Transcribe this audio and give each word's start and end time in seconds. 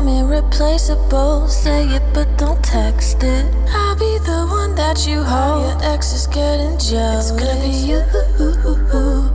I'm 0.00 0.08
irreplaceable. 0.08 1.46
Say 1.46 1.84
it, 1.84 2.02
but 2.14 2.26
don't 2.38 2.64
text 2.64 3.22
it. 3.22 3.44
I'll 3.68 3.94
be 3.96 4.16
the 4.24 4.46
one 4.48 4.74
that 4.74 5.06
you 5.06 5.22
hold. 5.22 5.60
Your 5.60 5.92
ex 5.92 6.14
is 6.14 6.26
getting 6.26 6.78
jealous. 6.78 7.30
It's 7.30 7.38
gonna 7.38 7.60
be 7.60 7.68
you 7.68 8.00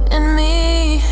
and 0.10 0.36
me. 0.36 1.04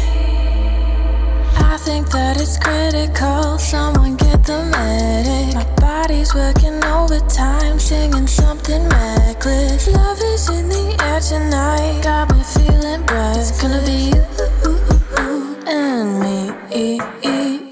I 1.71 1.77
think 1.77 2.09
that 2.09 2.41
it's 2.41 2.57
critical. 2.57 3.59
Someone 3.59 4.15
get 4.15 4.43
the 4.43 4.65
medic. 4.73 5.53
My 5.53 5.65
body's 5.75 6.33
working 6.33 6.83
overtime, 6.83 7.77
singing 7.77 8.25
something 8.25 8.89
reckless. 8.89 9.87
Love 9.87 10.17
is 10.33 10.49
in 10.49 10.67
the 10.67 10.97
air 10.99 11.19
tonight. 11.19 12.01
Got 12.01 12.33
me 12.33 12.41
feeling 12.41 13.05
bright. 13.05 13.37
It's 13.37 13.61
gonna 13.61 13.85
be 13.85 14.17
you 14.17 14.23
and 15.67 16.19
me. 16.21 17.62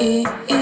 e, 0.00 0.24
e. 0.48 0.59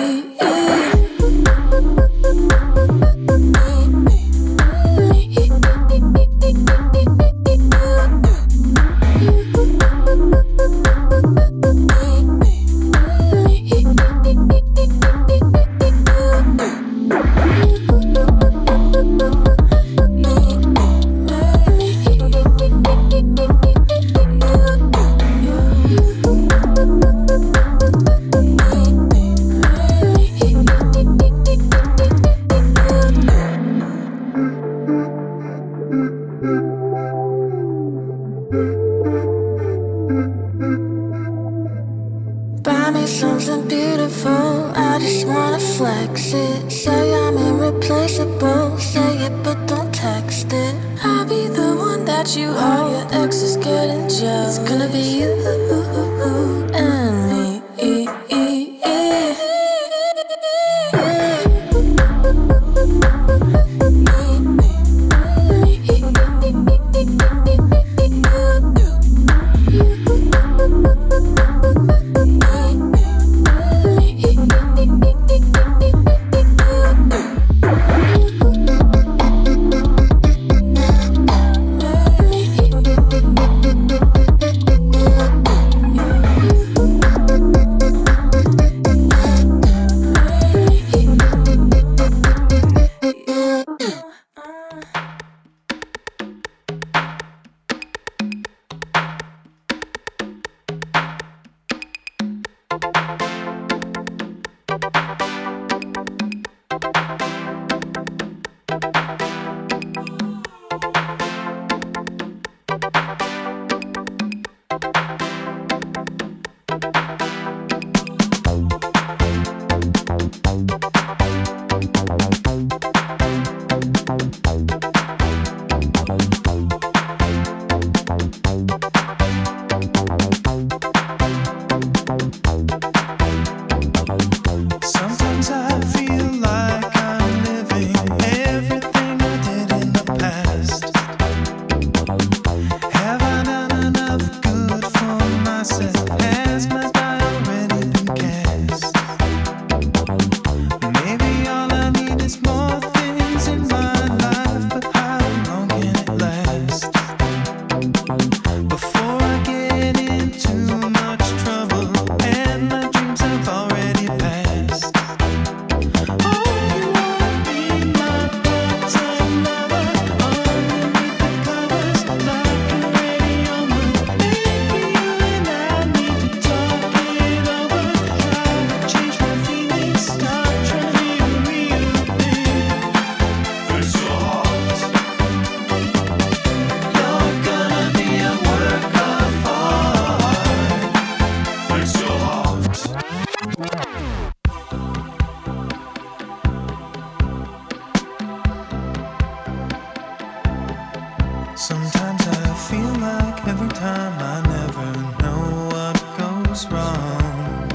was 206.59 206.73
wrong. 206.73 207.71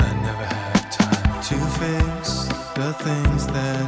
I 0.00 0.10
never 0.26 0.44
had 0.44 0.90
time 0.90 1.42
to 1.48 1.56
fix 1.78 2.46
the 2.74 2.92
things 2.94 3.46
that 3.46 3.87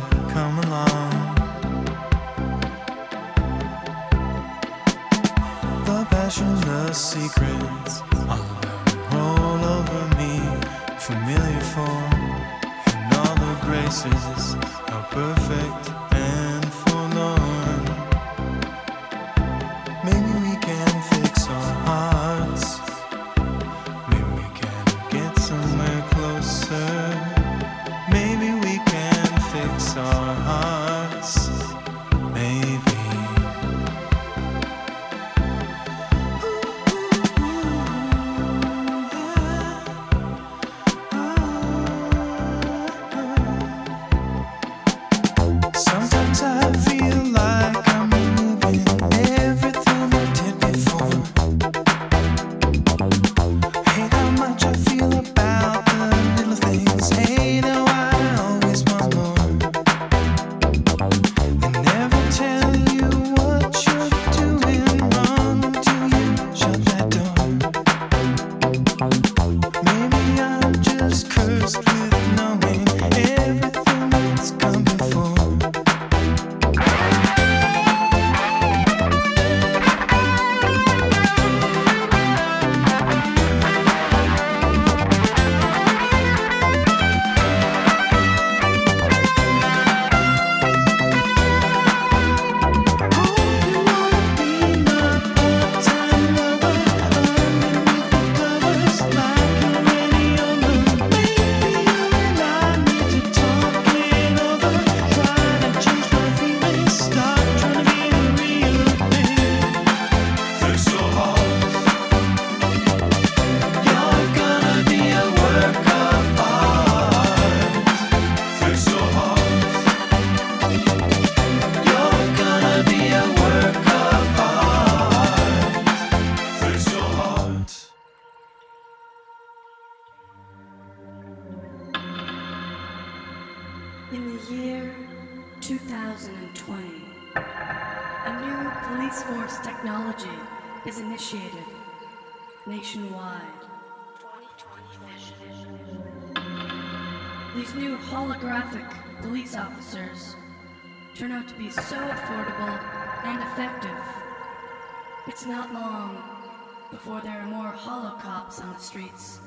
on 158.63 158.73
the 158.73 158.79
streets 158.79 159.41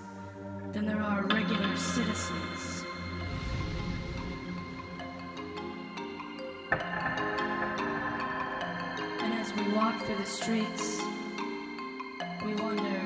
than 0.72 0.86
there 0.86 1.00
are 1.00 1.24
regular 1.28 1.76
citizens. 1.78 2.86
And 9.22 9.34
as 9.34 9.54
we 9.56 9.72
walk 9.74 10.02
through 10.04 10.18
the 10.18 10.26
streets, 10.26 11.02
we 12.46 12.56
wonder 12.56 13.00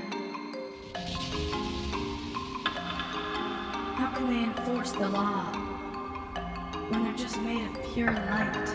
how 3.96 4.14
can 4.16 4.30
they 4.30 4.44
enforce 4.44 4.92
the 4.92 5.10
law 5.10 5.52
when 6.90 7.04
they're 7.04 7.14
just 7.14 7.42
made 7.42 7.66
of 7.70 7.94
pure 7.94 8.14
light? 8.14 8.68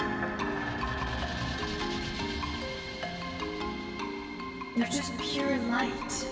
They're 4.76 4.86
just 4.86 5.16
pure 5.18 5.56
light. 5.68 6.31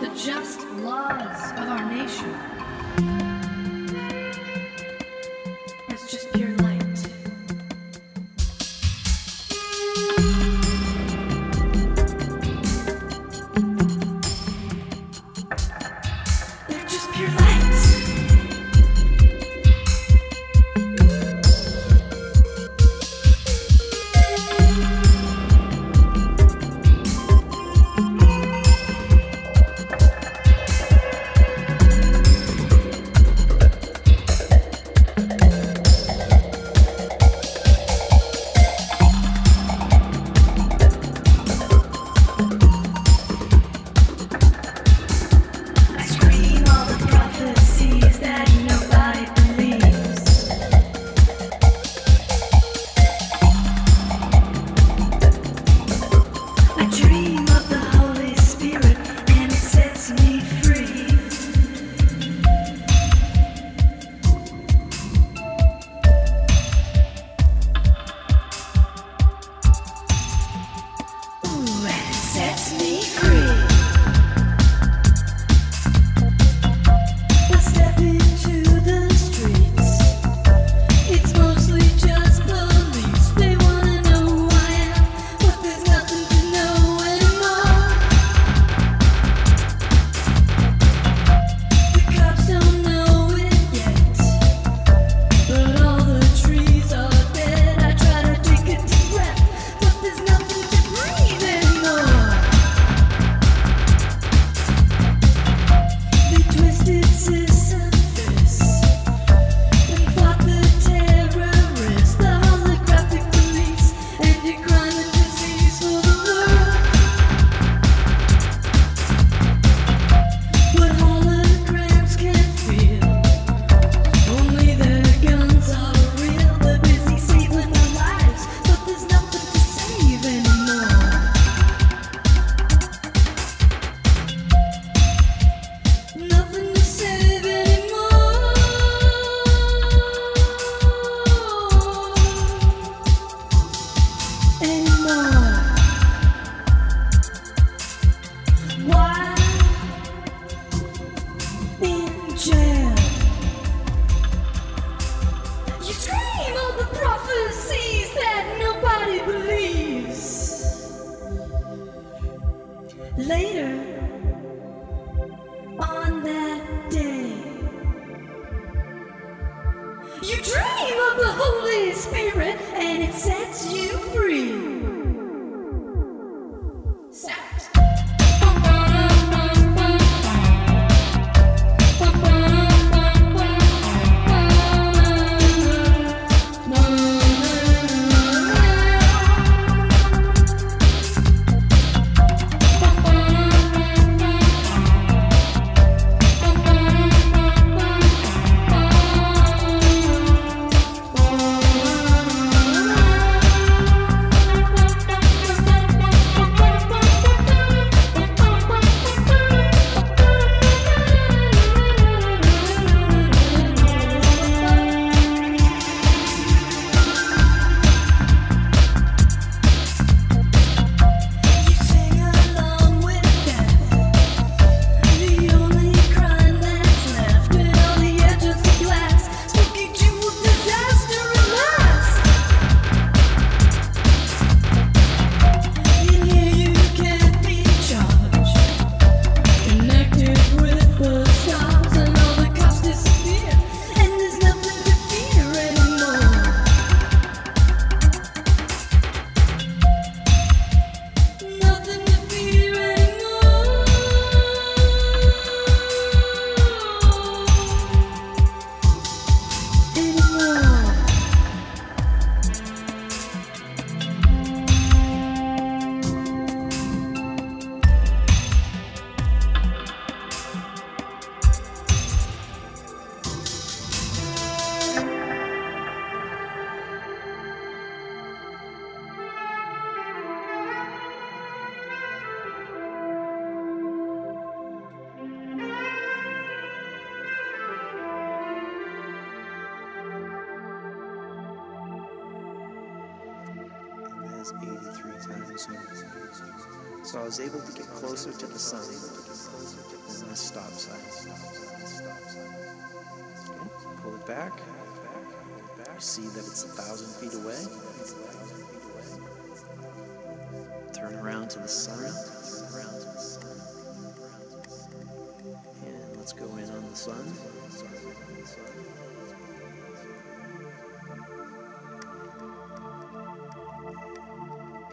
the 0.00 0.08
just 0.14 0.64
laws 0.76 1.50
of 1.58 1.68
our 1.68 1.84
nation. 1.90 2.57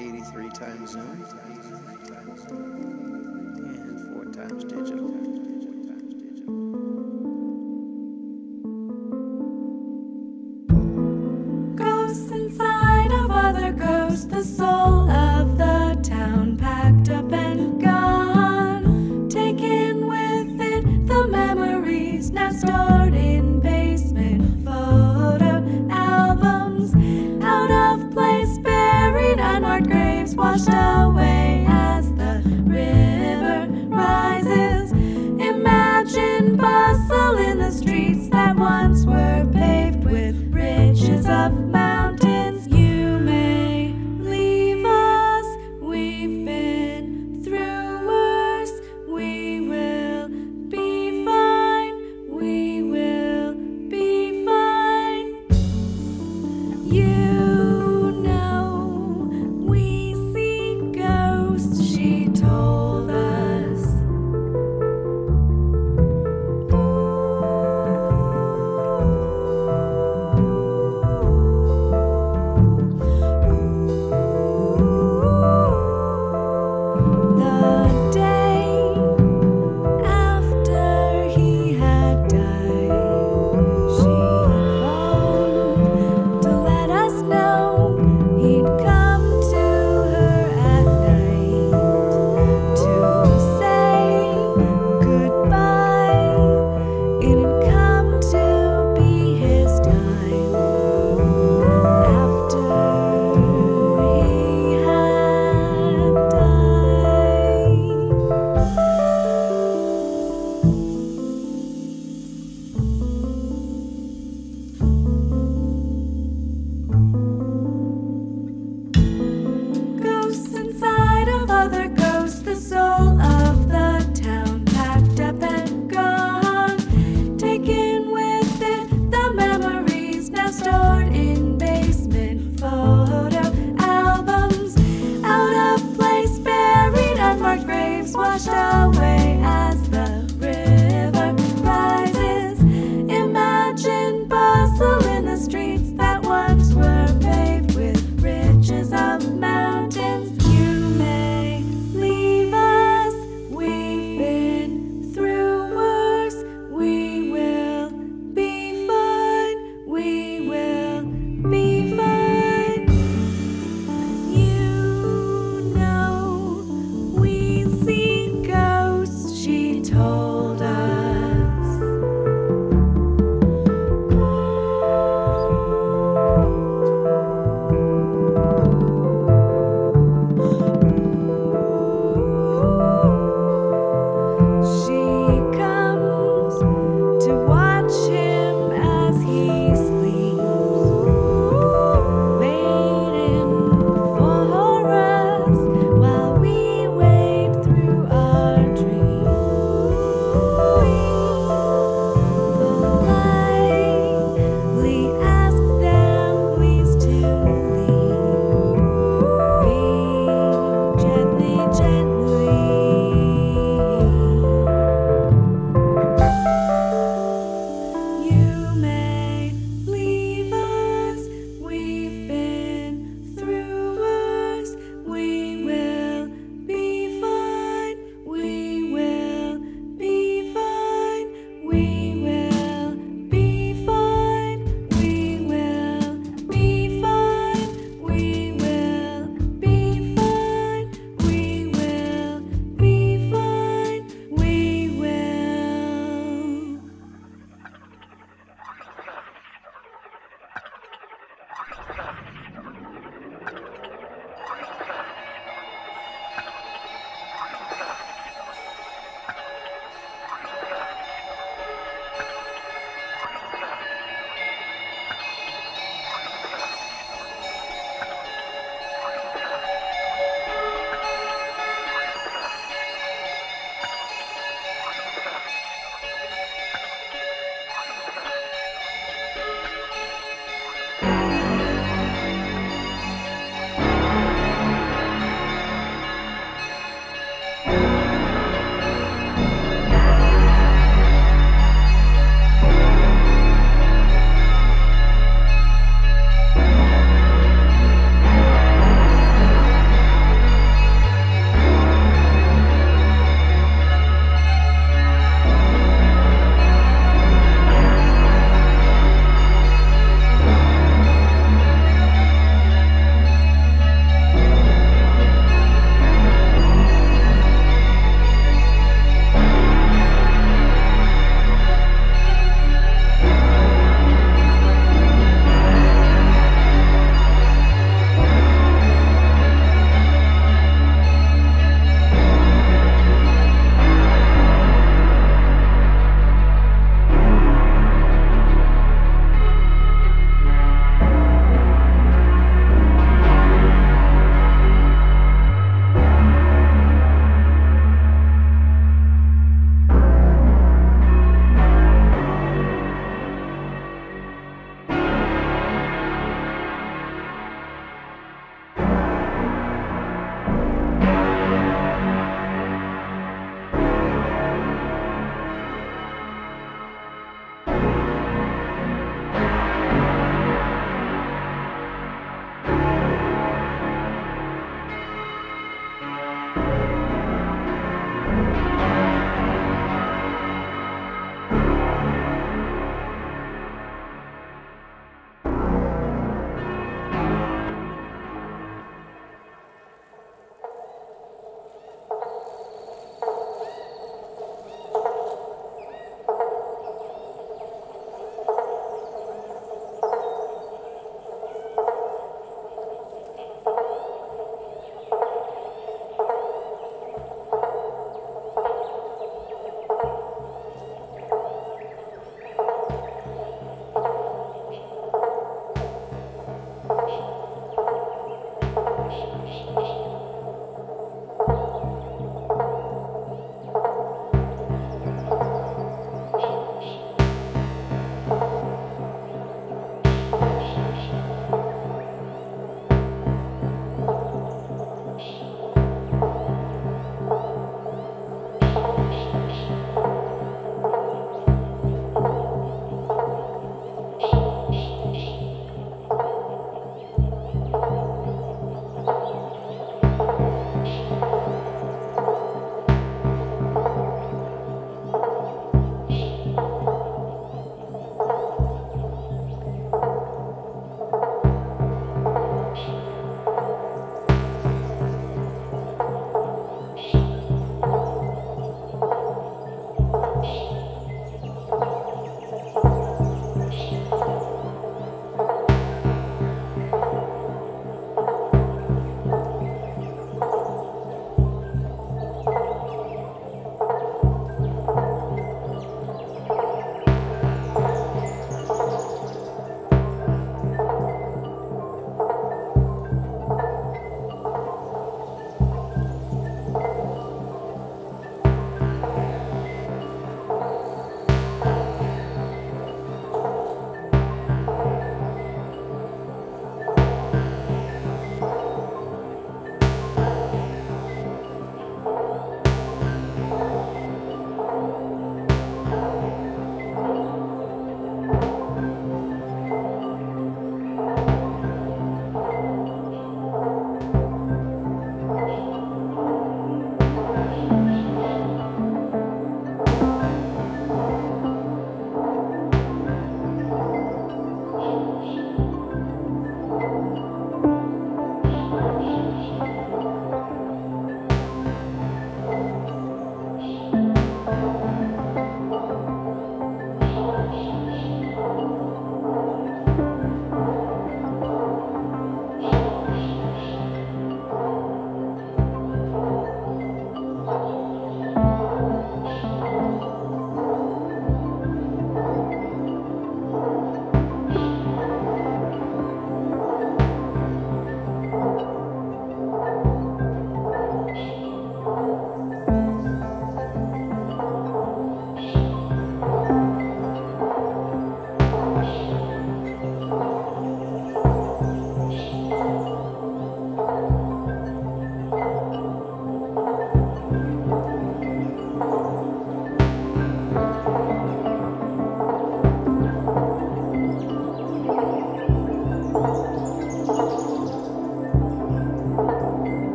83 0.00 0.48
times 0.50 0.90
Zoom 0.92 1.26
and 2.48 4.14
4 4.14 4.24
times 4.32 4.64
digital. 4.64 5.29